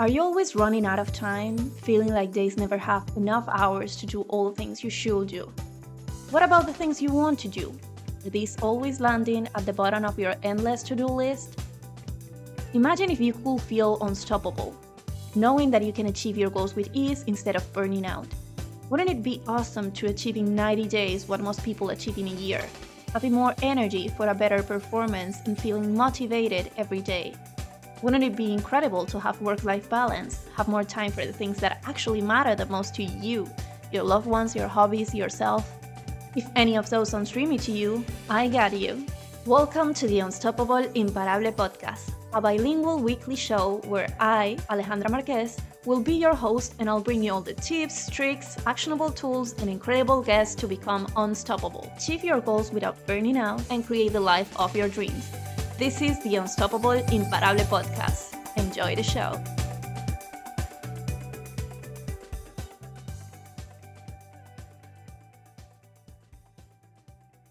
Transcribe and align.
Are 0.00 0.06
you 0.06 0.22
always 0.22 0.54
running 0.54 0.86
out 0.86 1.00
of 1.00 1.12
time, 1.12 1.58
feeling 1.82 2.12
like 2.14 2.30
days 2.30 2.56
never 2.56 2.78
have 2.78 3.04
enough 3.16 3.48
hours 3.48 3.96
to 3.96 4.06
do 4.06 4.20
all 4.28 4.48
the 4.48 4.54
things 4.54 4.84
you 4.84 4.90
should 4.90 5.26
do? 5.26 5.52
What 6.30 6.44
about 6.44 6.66
the 6.66 6.72
things 6.72 7.02
you 7.02 7.10
want 7.10 7.36
to 7.40 7.48
do? 7.48 7.76
Are 8.24 8.30
these 8.30 8.56
always 8.62 9.00
landing 9.00 9.48
at 9.56 9.66
the 9.66 9.72
bottom 9.72 10.04
of 10.04 10.16
your 10.16 10.36
endless 10.44 10.84
to 10.84 10.94
do 10.94 11.06
list? 11.06 11.58
Imagine 12.74 13.10
if 13.10 13.18
you 13.18 13.32
could 13.32 13.60
feel 13.60 13.98
unstoppable, 14.02 14.72
knowing 15.34 15.68
that 15.72 15.82
you 15.82 15.92
can 15.92 16.06
achieve 16.06 16.38
your 16.38 16.50
goals 16.50 16.76
with 16.76 16.90
ease 16.92 17.24
instead 17.26 17.56
of 17.56 17.72
burning 17.72 18.06
out. 18.06 18.28
Wouldn't 18.90 19.10
it 19.10 19.24
be 19.24 19.42
awesome 19.48 19.90
to 19.98 20.06
achieve 20.06 20.36
in 20.36 20.54
90 20.54 20.86
days 20.86 21.26
what 21.26 21.40
most 21.40 21.64
people 21.64 21.90
achieve 21.90 22.18
in 22.18 22.28
a 22.28 22.38
year? 22.38 22.64
Having 23.12 23.32
more 23.32 23.52
energy 23.62 24.06
for 24.06 24.28
a 24.28 24.34
better 24.34 24.62
performance 24.62 25.38
and 25.46 25.60
feeling 25.60 25.96
motivated 25.96 26.70
every 26.76 27.00
day. 27.00 27.34
Wouldn't 28.00 28.22
it 28.22 28.36
be 28.36 28.52
incredible 28.52 29.06
to 29.06 29.18
have 29.18 29.40
work 29.40 29.64
life 29.64 29.90
balance, 29.90 30.46
have 30.54 30.68
more 30.68 30.84
time 30.84 31.10
for 31.10 31.26
the 31.26 31.32
things 31.32 31.58
that 31.58 31.82
actually 31.84 32.20
matter 32.20 32.54
the 32.54 32.66
most 32.66 32.94
to 32.94 33.02
you, 33.02 33.50
your 33.90 34.04
loved 34.04 34.28
ones, 34.28 34.54
your 34.54 34.68
hobbies, 34.68 35.12
yourself? 35.12 35.68
If 36.36 36.48
any 36.54 36.76
of 36.76 36.88
those 36.90 37.10
sound 37.10 37.28
dreamy 37.28 37.58
to 37.58 37.72
you, 37.72 38.04
I 38.30 38.46
got 38.46 38.72
you. 38.72 39.04
Welcome 39.46 39.94
to 39.94 40.06
the 40.06 40.20
Unstoppable 40.20 40.86
Imparable 40.94 41.50
podcast, 41.50 42.12
a 42.32 42.40
bilingual 42.40 43.00
weekly 43.00 43.34
show 43.34 43.80
where 43.86 44.14
I, 44.20 44.58
Alejandra 44.70 45.08
Marqués, 45.08 45.58
will 45.84 46.00
be 46.00 46.14
your 46.14 46.36
host 46.36 46.76
and 46.78 46.88
I'll 46.88 47.00
bring 47.00 47.24
you 47.24 47.32
all 47.32 47.40
the 47.40 47.54
tips, 47.54 48.08
tricks, 48.10 48.58
actionable 48.64 49.10
tools, 49.10 49.54
and 49.60 49.68
incredible 49.68 50.22
guests 50.22 50.54
to 50.60 50.68
become 50.68 51.08
unstoppable. 51.16 51.90
Achieve 51.96 52.22
your 52.22 52.40
goals 52.40 52.70
without 52.70 53.04
burning 53.08 53.36
out 53.36 53.60
and 53.70 53.84
create 53.84 54.12
the 54.12 54.20
life 54.20 54.56
of 54.56 54.76
your 54.76 54.88
dreams. 54.88 55.28
This 55.78 56.02
is 56.02 56.18
the 56.24 56.34
Unstoppable 56.34 56.98
Imparable 57.14 57.62
podcast. 57.70 58.34
Enjoy 58.56 58.96
the 58.96 59.04
show. 59.04 59.38